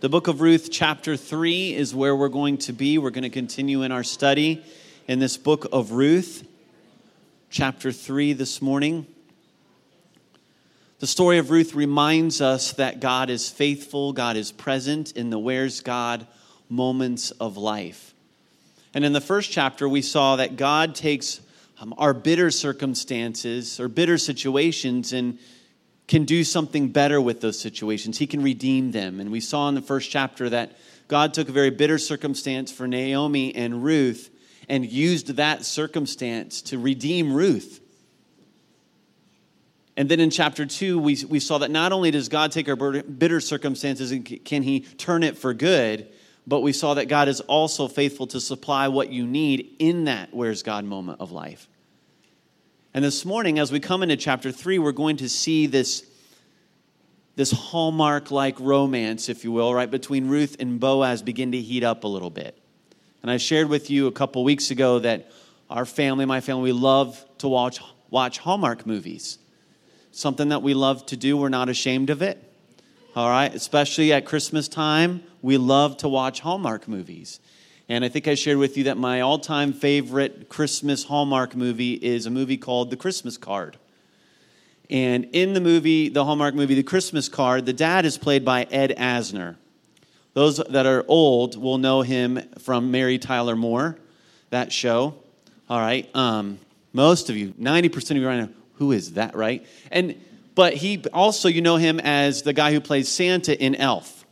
[0.00, 2.96] The book of Ruth, chapter 3, is where we're going to be.
[2.96, 4.64] We're going to continue in our study
[5.06, 6.48] in this book of Ruth,
[7.50, 9.06] chapter 3, this morning.
[11.00, 15.38] The story of Ruth reminds us that God is faithful, God is present in the
[15.38, 16.26] where's God
[16.70, 18.14] moments of life.
[18.94, 21.42] And in the first chapter, we saw that God takes
[21.78, 25.38] um, our bitter circumstances or bitter situations and
[26.10, 28.18] can do something better with those situations.
[28.18, 29.20] He can redeem them.
[29.20, 30.76] And we saw in the first chapter that
[31.06, 34.28] God took a very bitter circumstance for Naomi and Ruth
[34.68, 37.80] and used that circumstance to redeem Ruth.
[39.96, 42.74] And then in chapter two, we, we saw that not only does God take our
[42.74, 46.08] bitter circumstances and can He turn it for good,
[46.44, 50.34] but we saw that God is also faithful to supply what you need in that
[50.34, 51.68] where's God moment of life.
[52.92, 56.04] And this morning, as we come into chapter three, we're going to see this,
[57.36, 61.84] this hallmark like romance, if you will, right, between Ruth and Boaz begin to heat
[61.84, 62.58] up a little bit.
[63.22, 65.30] And I shared with you a couple weeks ago that
[65.68, 67.80] our family, my family, we love to watch,
[68.10, 69.38] watch Hallmark movies.
[70.10, 72.42] Something that we love to do, we're not ashamed of it.
[73.14, 77.38] All right, especially at Christmas time, we love to watch Hallmark movies.
[77.90, 81.94] And I think I shared with you that my all time favorite Christmas Hallmark movie
[81.94, 83.78] is a movie called The Christmas Card.
[84.88, 88.62] And in the movie, the Hallmark movie, The Christmas Card, the dad is played by
[88.70, 89.56] Ed Asner.
[90.34, 93.98] Those that are old will know him from Mary Tyler Moore,
[94.50, 95.16] that show.
[95.68, 96.08] All right.
[96.14, 96.60] Um,
[96.92, 99.66] most of you, 90% of you right now, who is that, right?
[99.90, 100.14] And
[100.54, 104.24] but he also you know him as the guy who plays Santa in Elf.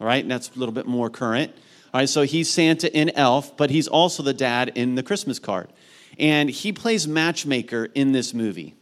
[0.00, 1.54] All right, and that's a little bit more current.
[1.92, 5.40] All right, so he's Santa in Elf, but he's also the dad in the Christmas
[5.40, 5.72] card.
[6.18, 8.74] And he plays matchmaker in this movie.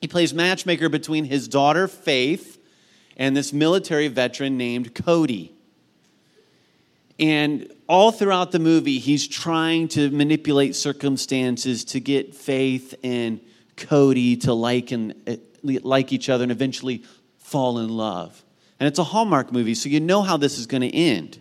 [0.00, 2.58] He plays matchmaker between his daughter, Faith,
[3.16, 5.52] and this military veteran named Cody.
[7.20, 13.40] And all throughout the movie, he's trying to manipulate circumstances to get Faith and
[13.76, 17.04] Cody to like, and, uh, like each other and eventually
[17.38, 18.44] fall in love.
[18.80, 21.38] And it's a Hallmark movie, so you know how this is going to end.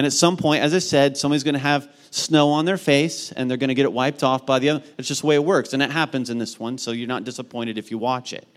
[0.00, 3.32] And at some point, as I said, somebody's going to have snow on their face
[3.32, 4.84] and they're going to get it wiped off by the other.
[4.96, 5.74] It's just the way it works.
[5.74, 8.48] And it happens in this one, so you're not disappointed if you watch it.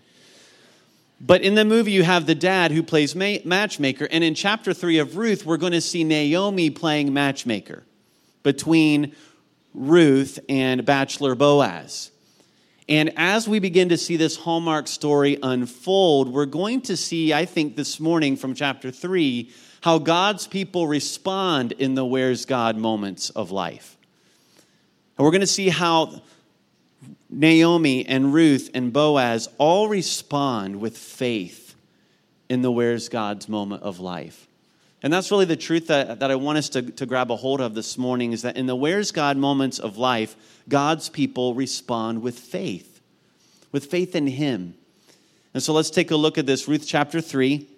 [1.20, 4.08] But in the movie, you have the dad who plays matchmaker.
[4.10, 7.82] And in chapter three of Ruth, we're going to see Naomi playing matchmaker
[8.42, 9.14] between
[9.74, 12.10] Ruth and Bachelor Boaz.
[12.88, 17.44] And as we begin to see this Hallmark story unfold, we're going to see, I
[17.44, 19.50] think, this morning from chapter three,
[19.84, 23.98] how God's people respond in the where's God moments of life.
[25.18, 26.22] And we're going to see how
[27.28, 31.74] Naomi and Ruth and Boaz all respond with faith
[32.48, 34.46] in the where's God's moment of life.
[35.02, 37.60] And that's really the truth that, that I want us to, to grab a hold
[37.60, 40.34] of this morning is that in the where's God moments of life,
[40.66, 43.02] God's people respond with faith,
[43.70, 44.76] with faith in Him.
[45.52, 47.68] And so let's take a look at this, Ruth chapter 3.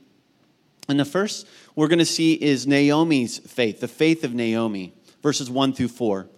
[0.88, 4.92] And the first we're going to see is Naomi's faith, the faith of Naomi,
[5.22, 6.28] verses 1 through 4.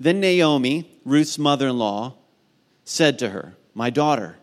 [0.00, 2.14] Then Naomi, Ruth's mother in law,
[2.84, 4.36] said to her, My daughter,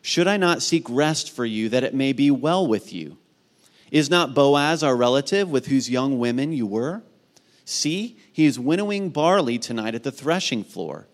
[0.00, 3.18] should I not seek rest for you that it may be well with you?
[3.90, 7.02] Is not Boaz our relative with whose young women you were?
[7.64, 11.06] See, he is winnowing barley tonight at the threshing floor.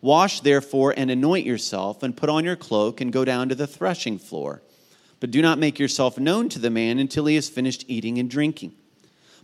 [0.00, 3.66] Wash therefore and anoint yourself, and put on your cloak, and go down to the
[3.66, 4.62] threshing floor.
[5.20, 8.28] But do not make yourself known to the man until he has finished eating and
[8.28, 8.72] drinking.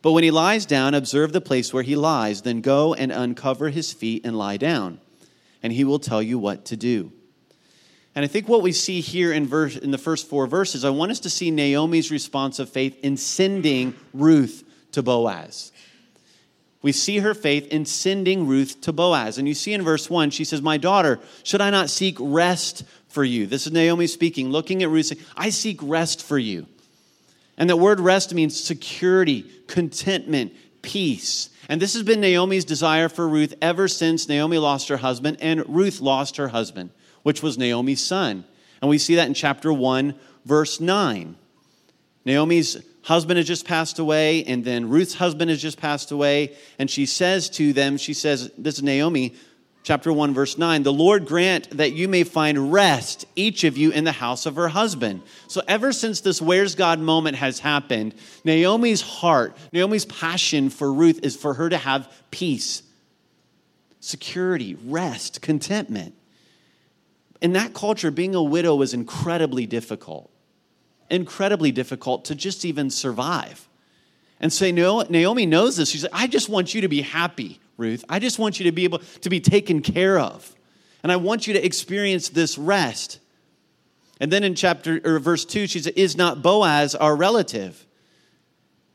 [0.03, 3.69] But when he lies down, observe the place where he lies, then go and uncover
[3.69, 5.01] his feet and lie down,
[5.63, 7.13] and he will tell you what to do.
[8.15, 10.91] And I think what we see here in, verse, in the first four verses, I
[10.91, 15.71] want us to see Naomi's response of faith in sending Ruth to Boaz.
[16.81, 19.39] We see her faith in sending Ruth to Boaz.
[19.39, 22.85] And you see in verse 1, she says, My daughter, should I not seek rest
[23.17, 23.47] for you.
[23.47, 26.67] This is Naomi speaking, looking at Ruth, saying, I seek rest for you.
[27.57, 30.53] And that word rest means security, contentment,
[30.83, 31.49] peace.
[31.71, 35.67] And this has been Naomi's desire for Ruth ever since Naomi lost her husband and
[35.67, 36.91] Ruth lost her husband,
[37.23, 38.45] which was Naomi's son.
[38.83, 40.15] And we see that in chapter 1,
[40.45, 41.37] verse 9.
[42.27, 46.55] Naomi's husband has just passed away, and then Ruth's husband has just passed away.
[46.79, 49.37] And she says to them, She says, This is Naomi,
[49.87, 53.91] chapter 1 verse 9 the lord grant that you may find rest each of you
[53.93, 58.13] in the house of her husband so ever since this where's god moment has happened
[58.45, 62.83] naomi's heart naomi's passion for ruth is for her to have peace
[64.01, 66.15] security rest contentment
[67.41, 70.31] in that culture being a widow was incredibly difficult
[71.11, 73.69] incredibly difficult to just even survive.
[74.39, 75.89] And say, so Naomi knows this.
[75.89, 78.05] She's like, I just want you to be happy, Ruth.
[78.09, 80.55] I just want you to be able to be taken care of.
[81.03, 83.21] And I want you to experience this rest.
[84.21, 87.87] And then in chapter or verse 2, she said, Is not Boaz our relative?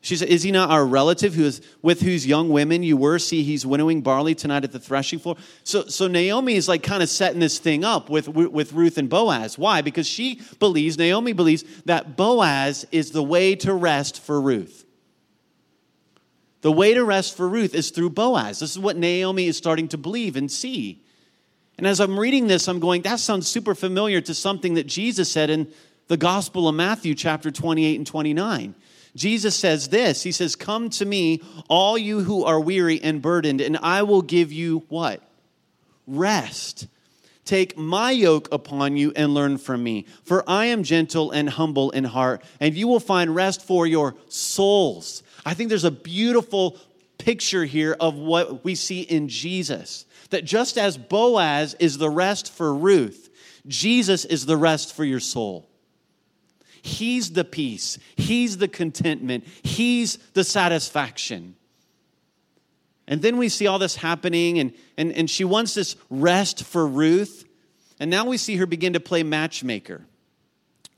[0.01, 3.19] She said, Is he not our relative who is, with whose young women you were?
[3.19, 5.37] See, he's winnowing barley tonight at the threshing floor.
[5.63, 9.09] So, so Naomi is like kind of setting this thing up with, with Ruth and
[9.09, 9.59] Boaz.
[9.59, 9.81] Why?
[9.81, 14.80] Because she believes, Naomi believes, that Boaz is the way to rest for Ruth.
[16.61, 18.59] The way to rest for Ruth is through Boaz.
[18.59, 21.01] This is what Naomi is starting to believe and see.
[21.77, 25.31] And as I'm reading this, I'm going, that sounds super familiar to something that Jesus
[25.31, 25.71] said in
[26.07, 28.75] the Gospel of Matthew, chapter 28 and 29.
[29.15, 33.61] Jesus says this He says, Come to me, all you who are weary and burdened,
[33.61, 35.21] and I will give you what?
[36.05, 36.87] Rest.
[37.43, 41.89] Take my yoke upon you and learn from me, for I am gentle and humble
[41.91, 45.23] in heart, and you will find rest for your souls.
[45.45, 46.77] I think there's a beautiful
[47.17, 50.05] picture here of what we see in Jesus.
[50.29, 53.29] That just as Boaz is the rest for Ruth,
[53.67, 55.67] Jesus is the rest for your soul.
[56.81, 61.55] He's the peace, He's the contentment, He's the satisfaction.
[63.07, 66.87] And then we see all this happening, and, and, and she wants this rest for
[66.87, 67.45] Ruth.
[67.99, 70.05] And now we see her begin to play matchmaker.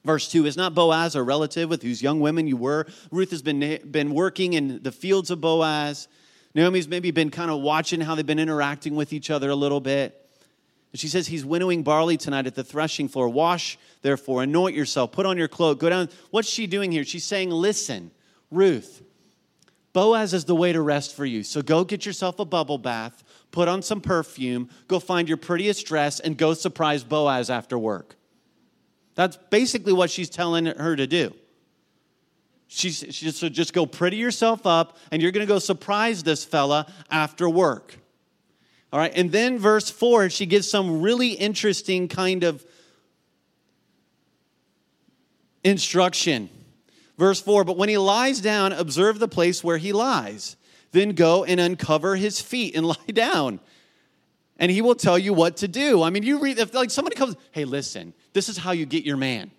[0.05, 2.87] Verse 2 Is not Boaz a relative with whose young women you were?
[3.11, 6.07] Ruth has been, been working in the fields of Boaz.
[6.55, 9.79] Naomi's maybe been kind of watching how they've been interacting with each other a little
[9.79, 10.19] bit.
[10.91, 13.29] And she says, He's winnowing barley tonight at the threshing floor.
[13.29, 16.09] Wash, therefore, anoint yourself, put on your cloak, go down.
[16.31, 17.03] What's she doing here?
[17.03, 18.11] She's saying, Listen,
[18.51, 19.01] Ruth,
[19.93, 21.43] Boaz is the way to rest for you.
[21.43, 25.85] So go get yourself a bubble bath, put on some perfume, go find your prettiest
[25.85, 28.15] dress, and go surprise Boaz after work.
[29.15, 31.33] That's basically what she's telling her to do.
[32.67, 36.43] She's, she's so just go pretty yourself up, and you're going to go surprise this
[36.43, 37.95] fella after work.
[38.91, 42.65] All right, and then verse 4, she gives some really interesting kind of
[45.63, 46.49] instruction.
[47.17, 50.55] Verse 4 But when he lies down, observe the place where he lies.
[50.91, 53.59] Then go and uncover his feet and lie down.
[54.57, 56.03] And he will tell you what to do.
[56.03, 59.03] I mean, you read, if like somebody comes, hey, listen, this is how you get
[59.03, 59.51] your man.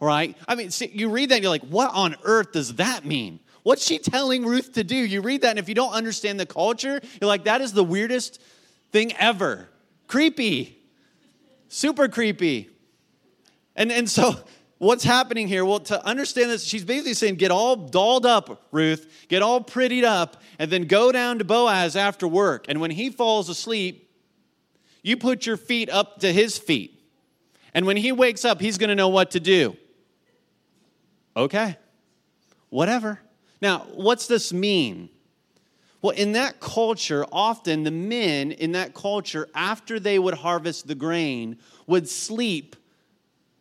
[0.00, 0.36] Right?
[0.48, 3.40] I mean, see, you read that and you're like, what on earth does that mean?
[3.62, 4.96] What's she telling Ruth to do?
[4.96, 7.84] You read that, and if you don't understand the culture, you're like, that is the
[7.84, 8.40] weirdest
[8.90, 9.68] thing ever.
[10.08, 10.78] Creepy.
[11.68, 12.68] Super creepy.
[13.76, 14.34] And, and so,
[14.82, 15.64] what's happening here?
[15.64, 20.02] Well, to understand this, she's basically saying, get all dolled up, Ruth, get all prettied
[20.02, 22.66] up, and then go down to Boaz after work.
[22.68, 24.10] And when he falls asleep,
[25.02, 27.00] you put your feet up to his feet.
[27.74, 29.76] And when he wakes up, he's going to know what to do.
[31.36, 31.76] Okay,
[32.68, 33.20] whatever.
[33.60, 35.08] Now, what's this mean?
[36.02, 40.96] Well, in that culture, often the men in that culture, after they would harvest the
[40.96, 42.74] grain, would sleep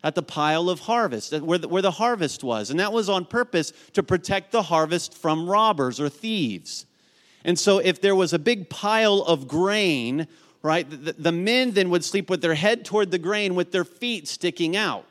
[0.03, 2.69] at the pile of harvest, where the, where the harvest was.
[2.69, 6.85] And that was on purpose to protect the harvest from robbers or thieves.
[7.43, 10.27] And so, if there was a big pile of grain,
[10.61, 13.85] right, the, the men then would sleep with their head toward the grain with their
[13.85, 15.05] feet sticking out.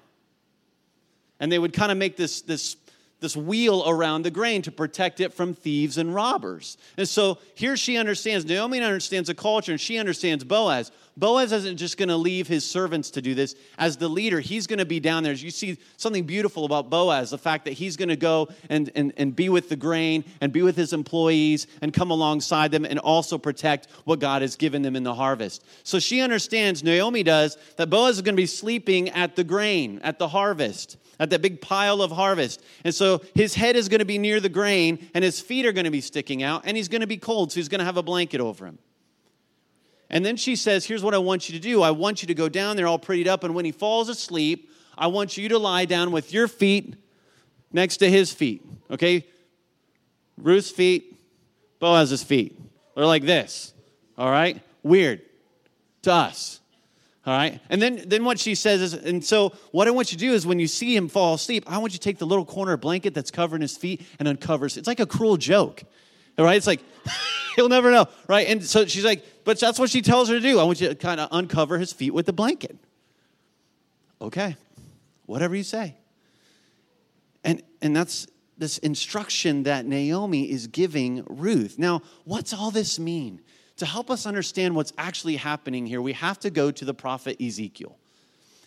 [1.41, 2.75] And they would kind of make this, this
[3.21, 6.77] this wheel around the grain to protect it from thieves and robbers.
[6.97, 10.91] And so here she understands, Naomi understands the culture, and she understands Boaz.
[11.17, 13.55] Boaz isn't just going to leave his servants to do this.
[13.77, 15.35] As the leader, he's going to be down there.
[15.35, 19.13] You see something beautiful about Boaz the fact that he's going to go and, and,
[19.19, 22.99] and be with the grain and be with his employees and come alongside them and
[22.99, 25.63] also protect what God has given them in the harvest.
[25.83, 30.01] So she understands, Naomi does, that Boaz is going to be sleeping at the grain,
[30.03, 32.63] at the harvest at that big pile of harvest.
[32.83, 35.73] And so his head is going to be near the grain, and his feet are
[35.73, 37.85] going to be sticking out, and he's going to be cold, so he's going to
[37.85, 38.79] have a blanket over him.
[40.09, 42.35] And then she says, Here's what I want you to do I want you to
[42.35, 45.59] go down there all prettied up, and when he falls asleep, I want you to
[45.59, 46.97] lie down with your feet
[47.71, 48.65] next to his feet.
[48.91, 49.27] Okay?
[50.39, 51.17] Ruth's feet,
[51.79, 52.59] Boaz's feet.
[52.97, 53.75] They're like this.
[54.17, 54.61] All right?
[54.83, 55.21] Weird
[56.03, 56.60] to us.
[57.27, 57.61] All right.
[57.69, 60.33] And then, then what she says is, and so what I want you to do
[60.33, 62.77] is when you see him fall asleep, I want you to take the little corner
[62.79, 64.79] blanket that's covering his feet and uncovers.
[64.79, 65.83] It's like a cruel joke.
[66.39, 66.57] All right.
[66.57, 66.81] It's like,
[67.57, 68.07] he'll never know.
[68.27, 68.49] Right.
[68.49, 70.59] And so she's like, but that's what she tells her to do.
[70.59, 72.79] I want you to kind of uncover his feet with the blanket.
[74.23, 74.57] Okay.
[75.27, 75.97] Whatever you say.
[77.45, 81.79] And, and that's this instruction that Naomi is giving Ruth.
[81.79, 83.41] Now, what's all this mean?
[83.81, 87.41] To help us understand what's actually happening here, we have to go to the prophet
[87.41, 87.97] Ezekiel.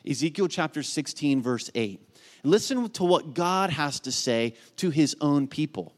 [0.10, 2.02] Ezekiel chapter 16, verse 8.
[2.44, 5.94] Listen to what God has to say to his own people.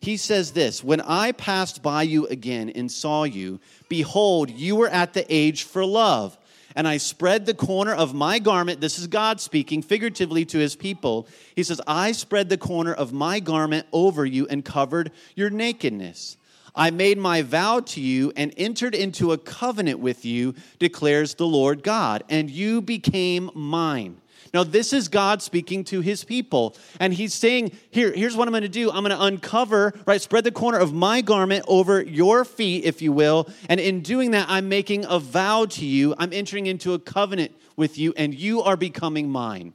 [0.00, 4.88] He says this When I passed by you again and saw you, behold, you were
[4.88, 6.36] at the age for love.
[6.74, 8.80] And I spread the corner of my garment.
[8.80, 11.28] This is God speaking figuratively to his people.
[11.54, 16.36] He says, I spread the corner of my garment over you and covered your nakedness.
[16.74, 21.46] I made my vow to you and entered into a covenant with you, declares the
[21.46, 24.20] Lord God, and you became mine.
[24.54, 26.76] Now, this is God speaking to his people.
[27.00, 28.88] And he's saying, Here, here's what I'm going to do.
[28.90, 33.02] I'm going to uncover, right, spread the corner of my garment over your feet, if
[33.02, 33.48] you will.
[33.68, 36.14] And in doing that, I'm making a vow to you.
[36.18, 39.74] I'm entering into a covenant with you, and you are becoming mine.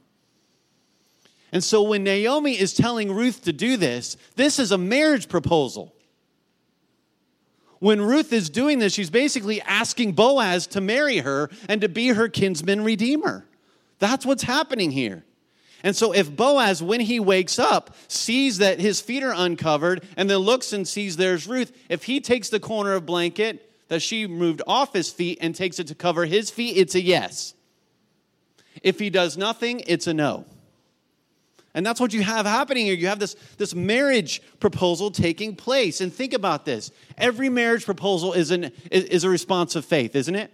[1.52, 5.93] And so when Naomi is telling Ruth to do this, this is a marriage proposal.
[7.84, 12.08] When Ruth is doing this, she's basically asking Boaz to marry her and to be
[12.08, 13.44] her kinsman redeemer.
[13.98, 15.22] That's what's happening here.
[15.82, 20.30] And so, if Boaz, when he wakes up, sees that his feet are uncovered and
[20.30, 24.26] then looks and sees there's Ruth, if he takes the corner of blanket that she
[24.26, 27.52] moved off his feet and takes it to cover his feet, it's a yes.
[28.82, 30.46] If he does nothing, it's a no.
[31.74, 32.94] And that's what you have happening here.
[32.94, 36.00] You have this, this marriage proposal taking place.
[36.00, 40.14] And think about this every marriage proposal is, an, is, is a response of faith,
[40.14, 40.52] isn't it?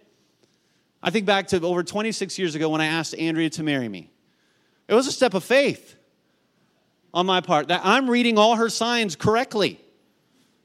[1.03, 4.11] I think back to over 26 years ago when I asked Andrea to marry me.
[4.89, 5.95] It was a step of faith
[7.13, 9.81] on my part that I'm reading all her signs correctly.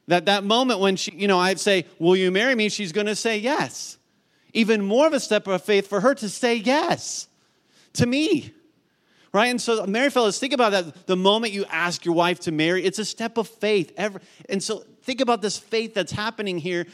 [0.08, 3.08] That that moment when she, you know, I'd say, "Will you marry me?" she's going
[3.08, 3.98] to say yes.
[4.54, 7.28] Even more of a step of faith for her to say yes
[7.94, 8.54] to me.
[9.36, 9.48] Right?
[9.48, 11.08] And so, married fellas, think about that.
[11.08, 13.92] The moment you ask your wife to marry, it's a step of faith.
[14.48, 16.86] And so, think about this faith that's happening here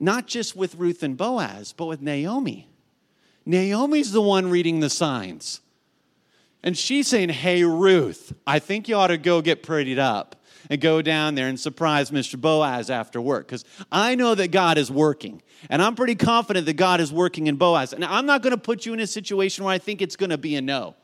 [0.00, 2.68] not just with Ruth and Boaz, but with Naomi.
[3.46, 5.60] Naomi's the one reading the signs.
[6.64, 10.80] And she's saying, Hey, Ruth, I think you ought to go get prettied up and
[10.80, 12.36] go down there and surprise Mr.
[12.36, 13.46] Boaz after work.
[13.46, 15.40] Because I know that God is working.
[15.70, 17.92] And I'm pretty confident that God is working in Boaz.
[17.92, 20.30] And I'm not going to put you in a situation where I think it's going
[20.30, 20.96] to be a no.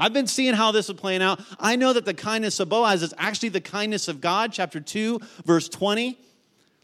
[0.00, 1.40] I've been seeing how this is playing out.
[1.58, 4.50] I know that the kindness of Boaz is actually the kindness of God.
[4.50, 6.18] Chapter 2, verse 20.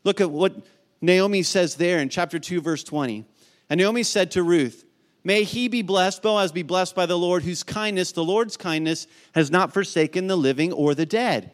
[0.05, 0.55] Look at what
[1.01, 3.25] Naomi says there in chapter 2, verse 20.
[3.71, 4.85] And Naomi said to Ruth,
[5.25, 9.07] May he be blessed, Boaz be blessed by the Lord, whose kindness, the Lord's kindness,
[9.35, 11.53] has not forsaken the living or the dead.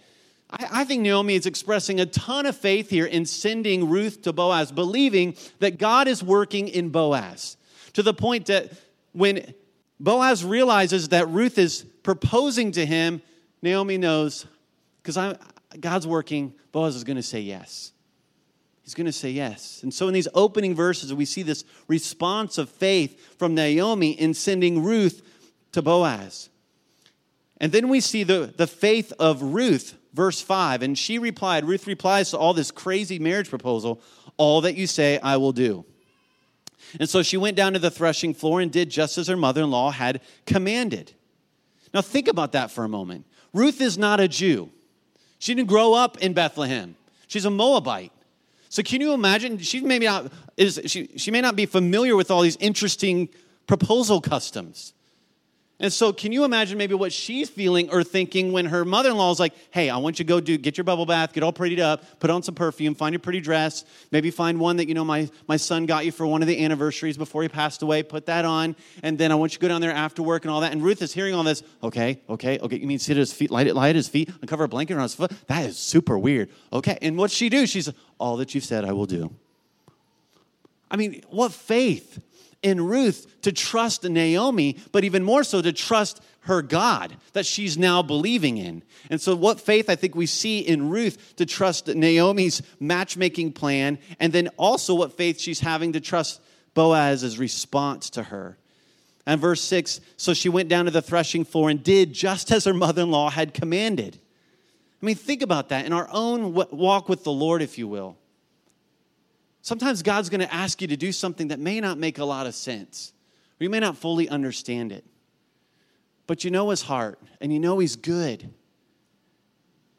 [0.50, 4.32] I, I think Naomi is expressing a ton of faith here in sending Ruth to
[4.32, 7.56] Boaz, believing that God is working in Boaz.
[7.92, 8.72] To the point that
[9.12, 9.54] when
[10.02, 13.22] Boaz realizes that Ruth is proposing to him,
[13.62, 14.46] Naomi knows,
[15.00, 15.36] because
[15.78, 17.92] God's working, Boaz is going to say yes.
[18.82, 19.78] He's going to say yes.
[19.84, 24.34] And so, in these opening verses, we see this response of faith from Naomi in
[24.34, 25.22] sending Ruth
[25.70, 26.48] to Boaz.
[27.58, 30.82] And then we see the, the faith of Ruth, verse 5.
[30.82, 34.02] And she replied, Ruth replies to all this crazy marriage proposal,
[34.36, 35.84] All that you say, I will do.
[36.98, 39.62] And so she went down to the threshing floor and did just as her mother
[39.62, 41.12] in law had commanded.
[41.94, 43.26] Now, think about that for a moment.
[43.52, 44.70] Ruth is not a Jew,
[45.38, 46.96] she didn't grow up in Bethlehem,
[47.26, 48.12] she's a Moabite.
[48.68, 49.58] So can you imagine?
[49.58, 53.28] She may not is she, she may not be familiar with all these interesting
[53.66, 54.94] proposal customs.
[55.82, 59.16] And so, can you imagine maybe what she's feeling or thinking when her mother in
[59.16, 61.42] law is like, hey, I want you to go do, get your bubble bath, get
[61.42, 64.86] all prettied up, put on some perfume, find your pretty dress, maybe find one that,
[64.86, 67.82] you know, my, my son got you for one of the anniversaries before he passed
[67.82, 70.44] away, put that on, and then I want you to go down there after work
[70.44, 70.70] and all that.
[70.70, 73.50] And Ruth is hearing all this, okay, okay, okay, you mean sit at his feet,
[73.50, 75.32] light, it, light his feet, uncover a blanket around his foot?
[75.48, 76.50] That is super weird.
[76.72, 77.66] Okay, and what's she do?
[77.66, 79.34] She's, all that you've said, I will do.
[80.92, 82.22] I mean, what faith
[82.62, 87.78] in Ruth to trust Naomi, but even more so to trust her God that she's
[87.78, 88.82] now believing in.
[89.10, 93.98] And so, what faith I think we see in Ruth to trust Naomi's matchmaking plan,
[94.18, 96.40] and then also what faith she's having to trust
[96.74, 98.56] Boaz's response to her.
[99.26, 102.64] And verse 6 so she went down to the threshing floor and did just as
[102.64, 104.18] her mother in law had commanded.
[105.00, 108.16] I mean, think about that in our own walk with the Lord, if you will.
[109.62, 112.46] Sometimes God's going to ask you to do something that may not make a lot
[112.48, 113.12] of sense,
[113.60, 115.04] or you may not fully understand it.
[116.26, 118.52] But you know His heart, and you know He's good.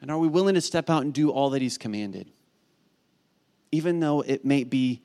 [0.02, 2.30] And are we willing to step out and do all that He's commanded?
[3.72, 5.00] Even though it may be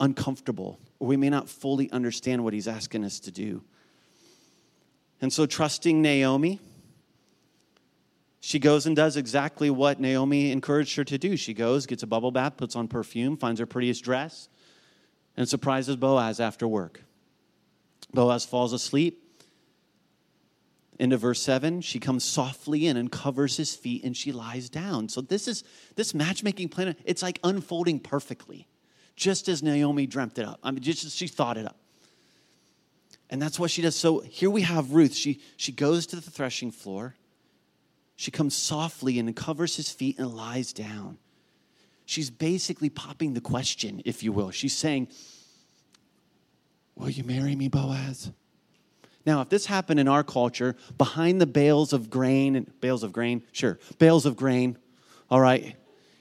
[0.00, 3.62] uncomfortable, or we may not fully understand what He's asking us to do.
[5.20, 6.58] And so, trusting Naomi,
[8.40, 11.36] she goes and does exactly what Naomi encouraged her to do.
[11.36, 14.48] She goes, gets a bubble bath, puts on perfume, finds her prettiest dress,
[15.36, 17.02] and surprises Boaz after work.
[18.14, 19.26] Boaz falls asleep.
[20.98, 25.08] Into verse 7, she comes softly in and covers his feet and she lies down.
[25.08, 25.64] So this is
[25.96, 28.68] this matchmaking plan, it's like unfolding perfectly,
[29.16, 30.60] just as Naomi dreamt it up.
[30.62, 31.78] I mean, just as she thought it up.
[33.30, 33.96] And that's what she does.
[33.96, 35.14] So here we have Ruth.
[35.14, 37.14] She, she goes to the threshing floor.
[38.20, 41.16] She comes softly and covers his feet and lies down.
[42.04, 44.50] She's basically popping the question, if you will.
[44.50, 45.08] She's saying,
[46.96, 48.30] Will you marry me, Boaz?
[49.24, 53.10] Now, if this happened in our culture, behind the bales of grain, and bales of
[53.10, 54.76] grain, sure, bales of grain,
[55.30, 55.74] all right,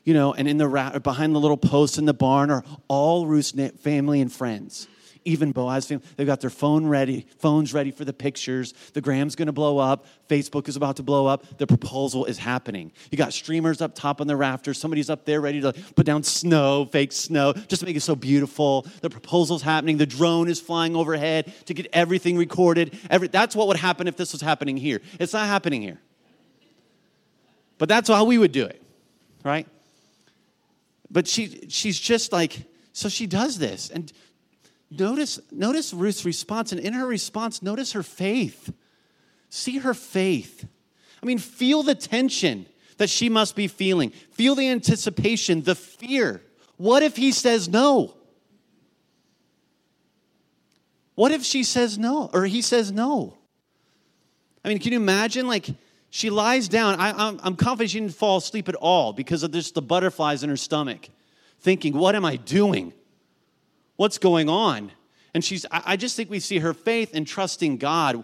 [0.05, 3.51] you know, and in the behind the little posts in the barn are all Ruth's
[3.81, 4.87] family and friends
[5.25, 8.73] even Boaz family, they've got their phone ready, phones ready for the pictures.
[8.93, 10.05] The gram's gonna blow up.
[10.27, 11.57] Facebook is about to blow up.
[11.57, 12.91] The proposal is happening.
[13.11, 14.79] You got streamers up top on the rafters.
[14.79, 18.15] Somebody's up there ready to put down snow, fake snow, just to make it so
[18.15, 18.87] beautiful.
[19.01, 19.97] The proposal's happening.
[19.97, 22.97] The drone is flying overhead to get everything recorded.
[23.09, 25.01] Every, that's what would happen if this was happening here.
[25.19, 25.99] It's not happening here.
[27.77, 28.81] But that's how we would do it,
[29.43, 29.65] right?
[31.09, 33.89] But she, she's just like, so she does this.
[33.89, 34.11] And
[34.91, 38.73] Notice, notice Ruth's response, and in her response, notice her faith.
[39.49, 40.67] See her faith.
[41.21, 42.65] I mean, feel the tension
[42.97, 44.11] that she must be feeling.
[44.31, 46.41] Feel the anticipation, the fear.
[46.77, 48.15] What if he says no?
[51.15, 53.37] What if she says no, or he says no?
[54.63, 55.47] I mean, can you imagine?
[55.47, 55.67] Like,
[56.09, 56.99] she lies down.
[56.99, 60.49] I, am confident she didn't fall asleep at all because of just the butterflies in
[60.49, 61.09] her stomach,
[61.59, 62.93] thinking, What am I doing?
[63.99, 64.93] What's going on?
[65.33, 68.23] And she's, I just think we see her faith in trusting God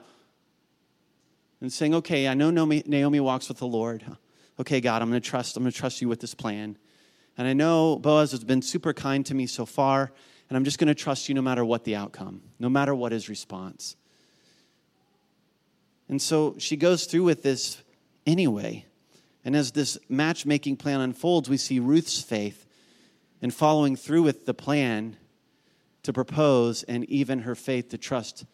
[1.59, 4.01] and saying, okay, I know Naomi walks with the Lord.
[4.57, 6.77] Okay, God, I'm going to trust, I'm going to trust you with this plan.
[7.37, 10.13] And I know Boaz has been super kind to me so far,
[10.47, 13.11] and I'm just going to trust you no matter what the outcome, no matter what
[13.11, 13.97] his response.
[16.07, 17.83] And so she goes through with this
[18.25, 18.85] anyway.
[19.43, 22.65] And as this matchmaking plan unfolds, we see Ruth's faith
[23.41, 25.17] in following through with the plan
[26.05, 28.45] to propose and even her faith to trust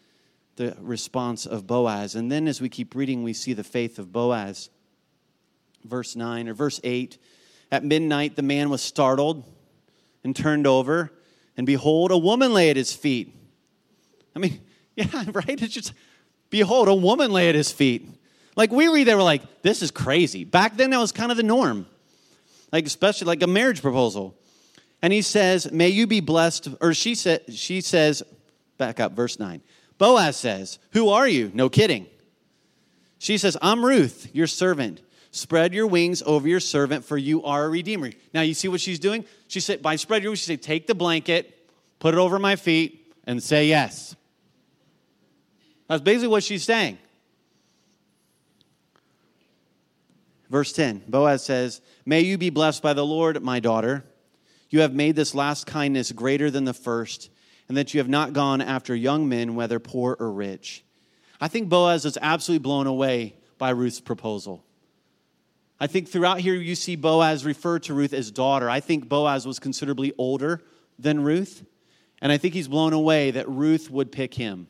[0.56, 2.14] the response of Boaz.
[2.14, 4.70] And then as we keep reading, we see the faith of Boaz.
[5.84, 7.18] Verse 9 or verse 8
[7.70, 9.44] At midnight, the man was startled
[10.24, 11.10] and turned over,
[11.56, 13.34] and behold, a woman lay at his feet.
[14.36, 14.60] I mean,
[14.96, 15.60] yeah, right?
[15.60, 15.92] It's just,
[16.50, 18.08] behold, a woman lay at his feet.
[18.54, 20.44] Like we read that, we're like, this is crazy.
[20.44, 21.86] Back then, that was kind of the norm.
[22.70, 24.38] Like, especially like a marriage proposal.
[25.02, 26.68] And he says, May you be blessed.
[26.80, 28.22] Or she, sa- she says,
[28.78, 29.60] back up, verse 9.
[29.98, 31.50] Boaz says, Who are you?
[31.52, 32.06] No kidding.
[33.18, 35.02] She says, I'm Ruth, your servant.
[35.30, 38.10] Spread your wings over your servant, for you are a redeemer.
[38.34, 39.24] Now, you see what she's doing?
[39.48, 42.56] She said, By spread your wings, she said, Take the blanket, put it over my
[42.56, 44.14] feet, and say yes.
[45.88, 46.98] That's basically what she's saying.
[50.50, 54.04] Verse 10 Boaz says, May you be blessed by the Lord, my daughter.
[54.72, 57.28] You have made this last kindness greater than the first,
[57.68, 60.82] and that you have not gone after young men, whether poor or rich.
[61.38, 64.64] I think Boaz is absolutely blown away by Ruth's proposal.
[65.78, 68.70] I think throughout here you see Boaz refer to Ruth as daughter.
[68.70, 70.62] I think Boaz was considerably older
[70.98, 71.66] than Ruth,
[72.22, 74.68] and I think he's blown away that Ruth would pick him.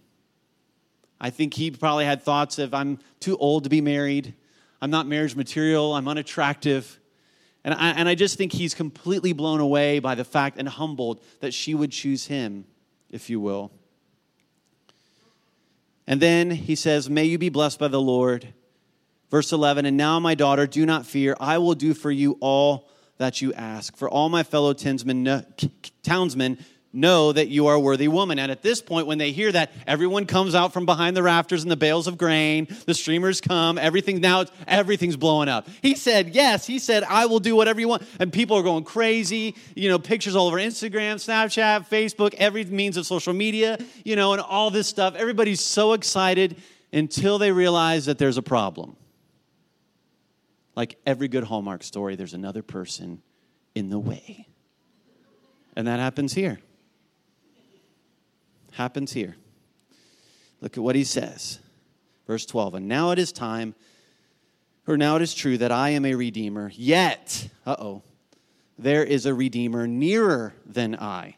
[1.21, 4.35] I think he probably had thoughts of, I'm too old to be married,
[4.81, 6.99] I'm not marriage material, I'm unattractive.
[7.65, 11.23] And I, and I just think he's completely blown away by the fact and humbled
[11.41, 12.65] that she would choose him,
[13.11, 13.71] if you will.
[16.07, 18.53] And then he says, May you be blessed by the Lord.
[19.31, 21.35] Verse 11, and now, my daughter, do not fear.
[21.41, 23.97] I will do for you all that you ask.
[23.97, 26.59] For all my fellow townsmen
[26.93, 28.39] know that you are a worthy woman.
[28.39, 31.63] And at this point, when they hear that, everyone comes out from behind the rafters
[31.63, 32.69] and the bales of grain.
[32.87, 33.79] The streamers come.
[33.79, 35.69] Everything now, everything's blowing up.
[35.81, 36.67] He said, Yes.
[36.67, 38.03] He said, I will do whatever you want.
[38.21, 39.57] And people are going crazy.
[39.75, 44.33] You know, pictures all over Instagram, Snapchat, Facebook, every means of social media, you know,
[44.33, 45.15] and all this stuff.
[45.15, 46.57] Everybody's so excited
[46.93, 48.97] until they realize that there's a problem.
[50.75, 53.23] Like every good Hallmark story, there's another person
[53.75, 54.47] in the way.
[55.75, 56.59] And that happens here
[58.73, 59.37] happens here.
[60.61, 61.59] Look at what he says.
[62.27, 62.75] Verse 12.
[62.75, 63.75] And now it is time,
[64.87, 68.03] or now it is true that I am a redeemer, yet, uh oh,
[68.79, 71.37] there is a redeemer nearer than I.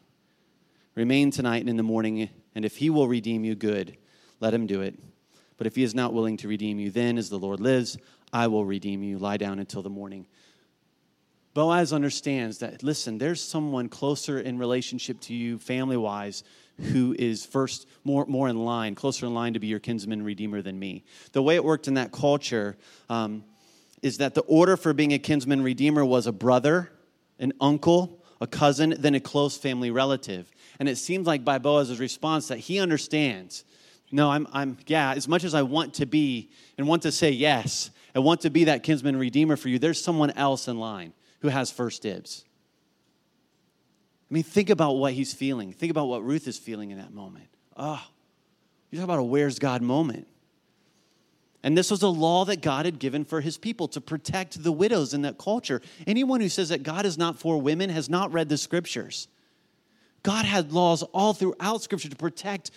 [0.95, 3.97] Remain tonight and in the morning, and if he will redeem you, good,
[4.39, 4.97] let him do it.
[5.57, 7.97] But if he is not willing to redeem you, then, as the Lord lives,
[8.31, 9.17] I will redeem you.
[9.17, 10.27] Lie down until the morning.
[11.53, 16.43] Boaz understands that, listen, there's someone closer in relationship to you, family wise,
[16.79, 20.61] who is first more, more in line, closer in line to be your kinsman redeemer
[20.61, 21.03] than me.
[21.31, 22.77] The way it worked in that culture
[23.09, 23.43] um,
[24.01, 26.91] is that the order for being a kinsman redeemer was a brother,
[27.39, 30.51] an uncle, a cousin, then a close family relative.
[30.79, 33.63] And it seems like by Boaz's response that he understands
[34.11, 37.31] no, I'm, I'm, yeah, as much as I want to be and want to say
[37.31, 41.13] yes, and want to be that kinsman redeemer for you, there's someone else in line
[41.41, 42.45] who has first dibs.
[44.29, 45.71] I mean, think about what he's feeling.
[45.71, 47.47] Think about what Ruth is feeling in that moment.
[47.77, 48.11] Ah, oh,
[48.89, 50.27] you talk about a where's God moment.
[51.61, 54.71] And this was a law that God had given for his people to protect the
[54.71, 55.81] widows in that culture.
[56.05, 59.27] Anyone who says that God is not for women has not read the scriptures.
[60.21, 62.71] God had laws all throughout scripture to protect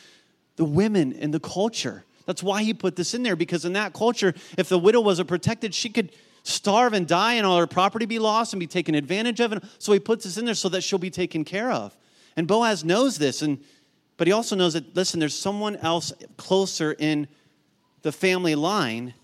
[0.56, 2.04] the women in the culture.
[2.26, 5.28] That's why he put this in there, because in that culture, if the widow wasn't
[5.28, 6.12] protected, she could
[6.48, 9.52] starve and die and all her property be lost and be taken advantage of.
[9.52, 11.96] And so he puts this in there so that she'll be taken care of.
[12.36, 13.58] And Boaz knows this, and
[14.16, 17.28] but he also knows that listen, there's someone else closer in
[18.02, 19.14] the family line.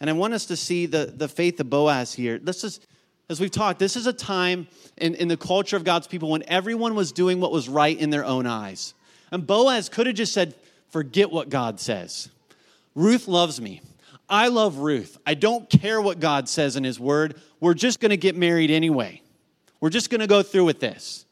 [0.00, 2.38] And I want us to see the, the faith of Boaz here.
[2.38, 2.80] This is,
[3.28, 6.42] as we've talked, this is a time in, in the culture of God's people when
[6.48, 8.94] everyone was doing what was right in their own eyes.
[9.30, 10.54] And Boaz could have just said,
[10.88, 12.30] forget what God says.
[12.94, 13.82] Ruth loves me.
[14.30, 15.18] I love Ruth.
[15.26, 17.34] I don't care what God says in His Word.
[17.58, 19.22] We're just going to get married anyway.
[19.80, 21.26] We're just going to go through with this.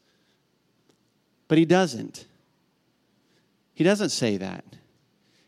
[1.47, 2.27] But He doesn't.
[3.73, 4.65] He doesn't say that.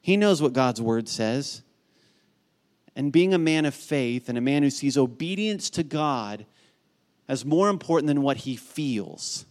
[0.01, 1.61] He knows what God's Word says.
[2.95, 6.45] And being a man of faith and a man who sees obedience to God
[7.27, 9.45] as more important than what he feels,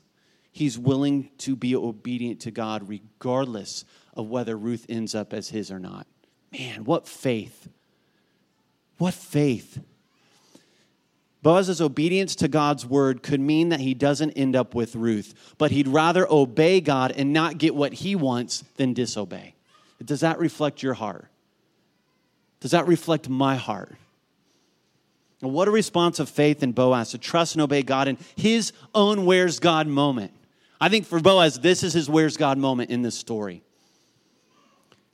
[0.52, 3.84] he's willing to be obedient to God regardless
[4.14, 6.06] of whether Ruth ends up as his or not.
[6.52, 7.68] Man, what faith!
[9.00, 9.80] What faith!
[11.42, 15.70] Boaz's obedience to God's word could mean that he doesn't end up with Ruth, but
[15.70, 19.54] he'd rather obey God and not get what he wants than disobey.
[20.04, 21.28] Does that reflect your heart?
[22.60, 23.96] Does that reflect my heart?
[25.40, 29.24] What a response of faith in Boaz to trust and obey God in his own
[29.24, 30.32] where's God moment.
[30.78, 33.62] I think for Boaz, this is his where's God moment in this story.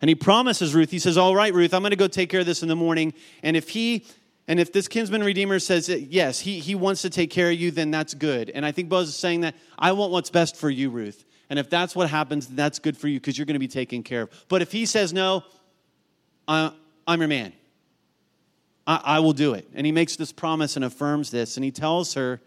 [0.00, 2.40] And he promises Ruth, he says, All right, Ruth, I'm going to go take care
[2.40, 3.14] of this in the morning.
[3.42, 4.04] And if he
[4.48, 7.72] and if this kinsman redeemer says, yes, he, he wants to take care of you,
[7.72, 8.50] then that's good.
[8.50, 11.24] And I think Boaz is saying that I want what's best for you, Ruth.
[11.50, 14.02] And if that's what happens, that's good for you because you're going to be taken
[14.02, 14.44] care of.
[14.48, 15.42] But if he says, no,
[16.46, 16.72] I,
[17.08, 17.52] I'm your man,
[18.86, 19.68] I, I will do it.
[19.74, 21.56] And he makes this promise and affirms this.
[21.56, 22.40] And he tells her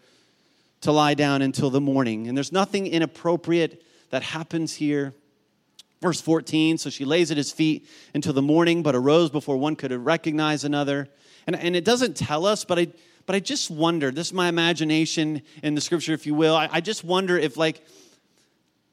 [0.82, 2.28] to lie down until the morning.
[2.28, 5.14] And there's nothing inappropriate that happens here.
[6.00, 9.76] Verse 14, so she lays at his feet until the morning, but arose before one
[9.76, 11.08] could recognize another.
[11.46, 12.88] And, and it doesn't tell us, but I,
[13.26, 16.56] but I just wonder, this is my imagination in the scripture, if you will.
[16.56, 17.84] I, I just wonder if, like,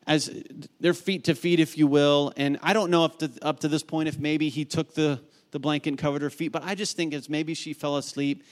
[0.05, 0.43] as
[0.79, 3.67] their feet to feet, if you will, and I don't know if to, up to
[3.67, 6.75] this point if maybe he took the, the blanket and covered her feet, but I
[6.75, 8.43] just think it's maybe she fell asleep.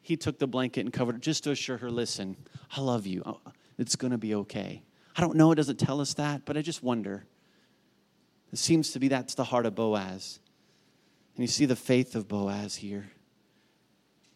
[0.00, 2.36] He took the blanket and covered her just to assure her, listen,
[2.74, 3.22] I love you.
[3.24, 3.40] Oh,
[3.78, 4.82] it's going to be okay.
[5.16, 7.24] I don't know, it doesn't tell us that, but I just wonder.
[8.54, 10.38] It seems to be that's the heart of Boaz.
[11.34, 13.10] And you see the faith of Boaz here.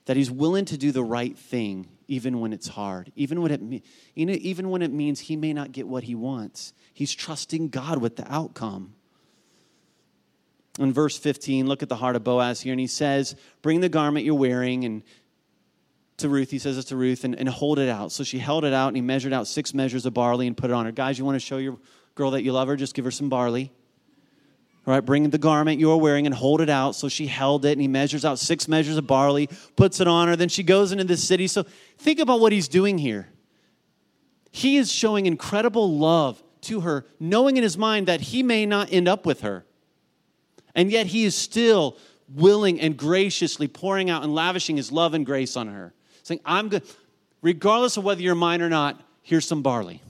[0.07, 3.85] That he's willing to do the right thing even when it's hard, even when it,
[4.17, 6.73] even when it means he may not get what he wants.
[6.93, 8.95] He's trusting God with the outcome.
[10.81, 13.89] In verse 15, look at the heart of Boaz here, and he says, Bring the
[13.89, 15.05] garment you're wearing, and
[16.17, 18.11] to Ruth, he says this to Ruth, and, and hold it out.
[18.11, 20.71] So she held it out, and he measured out six measures of barley and put
[20.71, 20.93] it on her.
[20.93, 21.79] Guys, you want to show your
[22.17, 22.75] girl that you love her?
[22.75, 23.71] Just give her some barley.
[24.88, 26.94] Right, bring the garment you are wearing and hold it out.
[26.94, 30.29] So she held it, and he measures out six measures of barley, puts it on
[30.29, 30.35] her.
[30.35, 31.46] Then she goes into the city.
[31.46, 31.64] So
[31.98, 33.29] think about what he's doing here.
[34.51, 38.90] He is showing incredible love to her, knowing in his mind that he may not
[38.90, 39.66] end up with her.
[40.74, 41.98] And yet he is still
[42.35, 45.92] willing and graciously pouring out and lavishing his love and grace on her.
[46.22, 46.83] Saying, I'm good,
[47.42, 50.01] regardless of whether you're mine or not, here's some barley.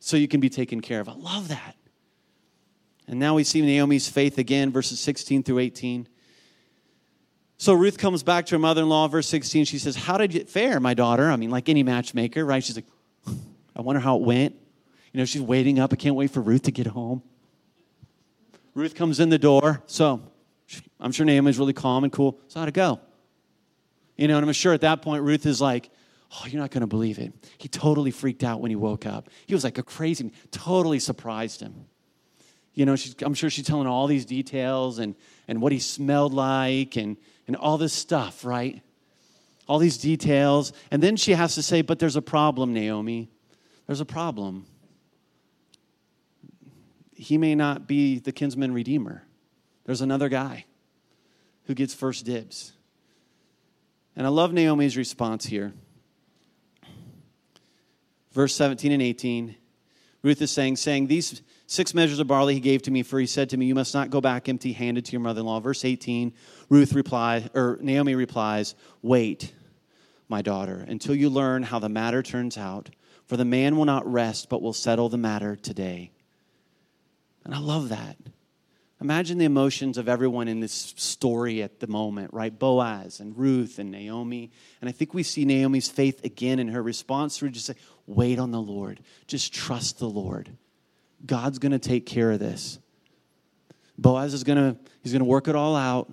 [0.00, 1.08] So you can be taken care of.
[1.10, 1.76] I love that.
[3.08, 6.06] And now we see Naomi's faith again, verses 16 through 18.
[7.56, 9.64] So Ruth comes back to her mother in law, verse 16.
[9.64, 11.30] She says, How did it fare, my daughter?
[11.30, 12.62] I mean, like any matchmaker, right?
[12.62, 12.84] She's like,
[13.74, 14.54] I wonder how it went.
[15.12, 15.92] You know, she's waiting up.
[15.92, 17.22] I can't wait for Ruth to get home.
[18.74, 19.82] Ruth comes in the door.
[19.86, 20.22] So
[21.00, 22.38] I'm sure Naomi's really calm and cool.
[22.48, 23.00] So how'd it go?
[24.16, 25.90] You know, and I'm sure at that point, Ruth is like,
[26.30, 27.32] Oh, you're not going to believe it.
[27.56, 29.30] He totally freaked out when he woke up.
[29.46, 31.86] He was like a crazy, totally surprised him
[32.78, 35.16] you know, I'm sure she's telling all these details and,
[35.48, 37.16] and what he smelled like and,
[37.48, 38.80] and all this stuff, right?
[39.66, 40.72] All these details.
[40.92, 43.30] And then she has to say, But there's a problem, Naomi.
[43.88, 44.64] There's a problem.
[47.16, 49.24] he may not be the kinsman redeemer.
[49.84, 50.64] There's another guy
[51.64, 52.74] who gets first dibs.
[54.14, 55.72] And I love Naomi's response here.
[58.30, 59.56] Verse 17 and 18.
[60.22, 63.26] Ruth is saying, saying, These six measures of barley he gave to me, for he
[63.26, 65.60] said to me, You must not go back empty handed to your mother in law.
[65.60, 66.32] Verse 18,
[66.68, 69.52] Ruth replies, or Naomi replies, Wait,
[70.28, 72.90] my daughter, until you learn how the matter turns out,
[73.26, 76.10] for the man will not rest, but will settle the matter today.
[77.44, 78.16] And I love that.
[79.00, 82.56] Imagine the emotions of everyone in this story at the moment, right?
[82.56, 84.50] Boaz and Ruth and Naomi.
[84.80, 87.74] And I think we see Naomi's faith again in her response through just say,
[88.08, 89.00] wait on the Lord.
[89.26, 90.50] Just trust the Lord.
[91.24, 92.78] God's going to take care of this.
[93.98, 96.12] Boaz is going to he's going to work it all out.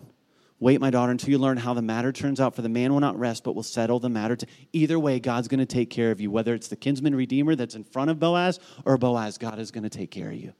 [0.60, 2.56] Wait, my daughter, until you learn how the matter turns out.
[2.56, 4.36] For the man will not rest, but will settle the matter.
[4.36, 6.32] To, either way, God's going to take care of you.
[6.32, 9.84] Whether it's the kinsman redeemer that's in front of Boaz or Boaz, God is going
[9.84, 10.54] to take care of you.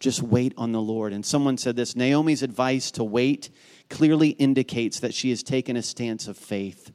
[0.00, 1.12] Just wait on the Lord.
[1.12, 3.50] And someone said this Naomi's advice to wait
[3.88, 6.92] clearly indicates that she has taken a stance of faith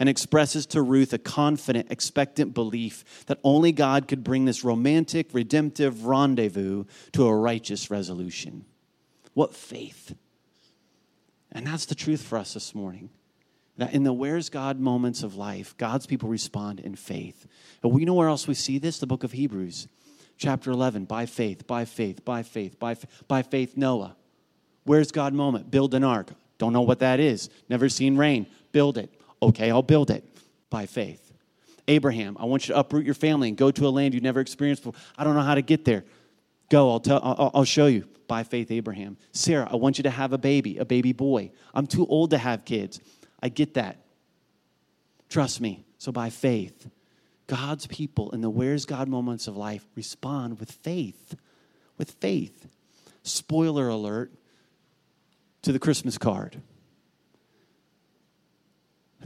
[0.00, 5.28] and expresses to Ruth a confident, expectant belief that only God could bring this romantic,
[5.32, 8.64] redemptive rendezvous to a righteous resolution.
[9.34, 10.16] What faith!
[11.52, 13.10] And that's the truth for us this morning.
[13.76, 17.46] That in the where's God moments of life, God's people respond in faith.
[17.82, 18.98] We know where else we see this?
[18.98, 19.86] The book of Hebrews
[20.40, 22.96] chapter 11 by faith, by faith, by faith, by,
[23.28, 24.16] by faith, Noah.
[24.84, 25.70] Where's God moment?
[25.70, 26.32] Build an ark.
[26.56, 27.50] Don't know what that is.
[27.68, 28.46] Never seen rain.
[28.72, 29.19] Build it.
[29.42, 30.24] Okay, I'll build it
[30.68, 31.32] by faith.
[31.88, 34.40] Abraham, I want you to uproot your family and go to a land you've never
[34.40, 35.00] experienced before.
[35.16, 36.04] I don't know how to get there.
[36.68, 38.06] Go, I'll, tell, I'll, I'll show you.
[38.28, 39.16] By faith, Abraham.
[39.32, 41.50] Sarah, I want you to have a baby, a baby boy.
[41.74, 43.00] I'm too old to have kids.
[43.42, 44.04] I get that.
[45.28, 45.84] Trust me.
[45.98, 46.88] So by faith,
[47.48, 51.34] God's people in the where's God moments of life respond with faith.
[51.98, 52.68] With faith.
[53.24, 54.30] Spoiler alert
[55.62, 56.62] to the Christmas card.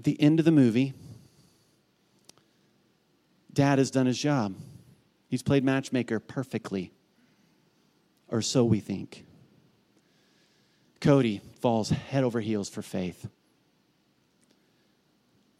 [0.04, 0.92] At the end of the movie,
[3.50, 4.54] dad has done his job.
[5.28, 6.92] He's played matchmaker perfectly,
[8.28, 9.24] or so we think.
[11.00, 13.26] Cody falls head over heels for faith.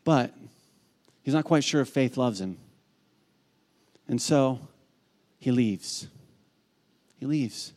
[0.04, 0.35] But
[1.24, 2.59] He's not quite sure if faith loves him.
[4.07, 4.61] And so
[5.38, 6.09] he leaves.
[7.18, 7.72] He leaves.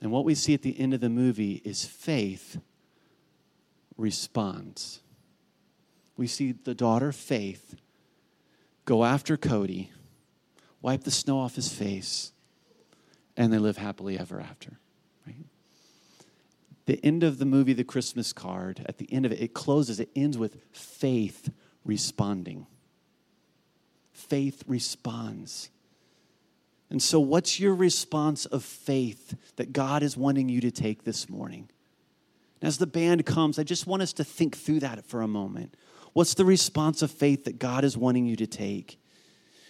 [0.00, 2.60] And what we see at the end of the movie is faith
[3.96, 5.00] responds.
[6.16, 7.76] We see the daughter, Faith,
[8.84, 9.90] go after Cody,
[10.80, 12.32] wipe the snow off his face,
[13.36, 14.78] and they live happily ever after.
[15.26, 15.44] Right?
[16.86, 19.98] The end of the movie, The Christmas Card, at the end of it, it closes,
[19.98, 21.50] it ends with faith
[21.84, 22.66] responding.
[24.12, 25.70] Faith responds.
[26.90, 31.28] And so, what's your response of faith that God is wanting you to take this
[31.28, 31.68] morning?
[32.64, 35.74] as the band comes, I just want us to think through that for a moment.
[36.14, 38.98] What's the response of faith that God is wanting you to take?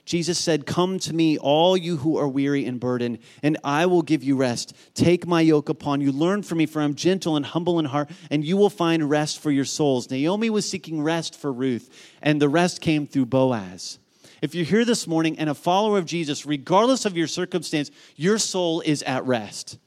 [0.04, 4.02] Jesus said, Come to me, all you who are weary and burdened, and I will
[4.02, 4.76] give you rest.
[4.92, 6.12] Take my yoke upon you.
[6.12, 9.40] Learn from me, for I'm gentle and humble in heart, and you will find rest
[9.40, 10.10] for your souls.
[10.10, 11.88] Naomi was seeking rest for Ruth,
[12.20, 13.98] and the rest came through Boaz.
[14.42, 18.36] If you're here this morning and a follower of Jesus, regardless of your circumstance, your
[18.36, 19.78] soul is at rest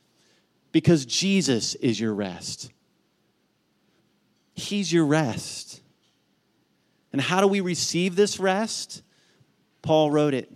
[0.72, 2.72] because Jesus is your rest.
[4.56, 5.82] He's your rest.
[7.18, 9.02] And how do we receive this rest?
[9.82, 10.52] Paul wrote it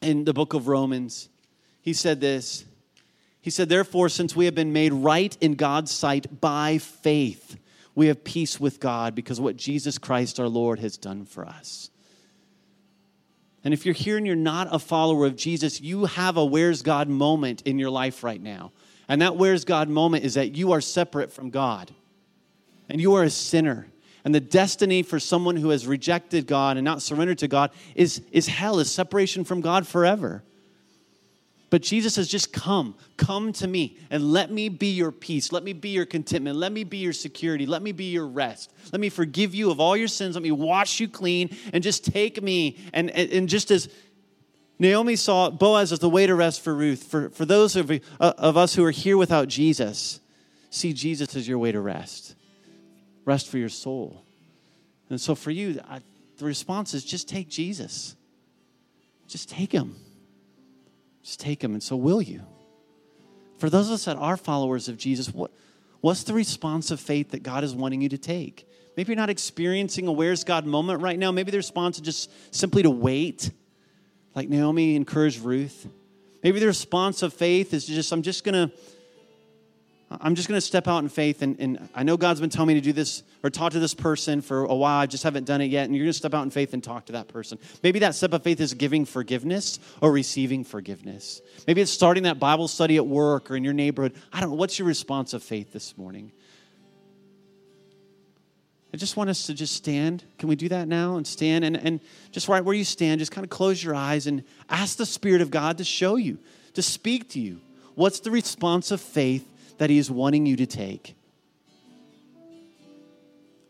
[0.00, 1.28] in the book of Romans.
[1.82, 2.64] He said this
[3.40, 7.58] He said, Therefore, since we have been made right in God's sight by faith,
[7.96, 11.90] we have peace with God because what Jesus Christ our Lord has done for us.
[13.64, 16.82] And if you're here and you're not a follower of Jesus, you have a where's
[16.82, 18.70] God moment in your life right now.
[19.08, 21.90] And that where's God moment is that you are separate from God
[22.88, 23.88] and you are a sinner
[24.24, 28.22] and the destiny for someone who has rejected God and not surrendered to God is,
[28.32, 30.42] is hell, is separation from God forever.
[31.70, 35.52] But Jesus says, just come, come to me, and let me be your peace.
[35.52, 36.56] Let me be your contentment.
[36.56, 37.64] Let me be your security.
[37.64, 38.72] Let me be your rest.
[38.92, 40.34] Let me forgive you of all your sins.
[40.34, 42.76] Let me wash you clean, and just take me.
[42.92, 43.88] And, and, and just as
[44.80, 47.98] Naomi saw Boaz as the way to rest for Ruth, for, for those of, uh,
[48.18, 50.18] of us who are here without Jesus,
[50.70, 52.34] see Jesus as your way to rest
[53.24, 54.24] rest for your soul.
[55.08, 56.00] And so for you, I,
[56.38, 58.14] the response is just take Jesus.
[59.26, 59.96] Just take him.
[61.22, 61.72] Just take him.
[61.72, 62.42] And so will you.
[63.58, 65.50] For those of us that are followers of Jesus, what,
[66.00, 68.66] what's the response of faith that God is wanting you to take?
[68.96, 71.30] Maybe you're not experiencing a where's God moment right now.
[71.30, 73.50] Maybe the response is just simply to wait,
[74.34, 75.86] like Naomi encouraged Ruth.
[76.42, 78.74] Maybe the response of faith is just, I'm just going to.
[80.10, 82.68] I'm just going to step out in faith, and, and I know God's been telling
[82.68, 84.98] me to do this or talk to this person for a while.
[84.98, 85.84] I just haven't done it yet.
[85.84, 87.58] And you're going to step out in faith and talk to that person.
[87.84, 91.40] Maybe that step of faith is giving forgiveness or receiving forgiveness.
[91.68, 94.14] Maybe it's starting that Bible study at work or in your neighborhood.
[94.32, 94.56] I don't know.
[94.56, 96.32] What's your response of faith this morning?
[98.92, 100.24] I just want us to just stand.
[100.38, 101.18] Can we do that now?
[101.18, 102.00] And stand and, and
[102.32, 105.40] just right where you stand, just kind of close your eyes and ask the Spirit
[105.40, 106.38] of God to show you,
[106.74, 107.60] to speak to you.
[107.94, 109.46] What's the response of faith
[109.80, 111.16] that He is wanting you to take?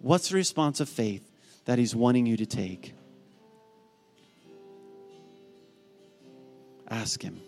[0.00, 1.30] What's the response of faith
[1.66, 2.94] that He's wanting you to take?
[6.88, 7.40] Ask Him.